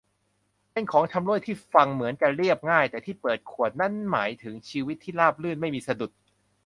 [0.73, 6.11] เป็นของชำร่วยที่ฟังเหมือนจะเรียบง่าย แต่ที่เปิดขวดนั้นหมายถึงชีวิตที่ราบรื่นไม่มีสะดุด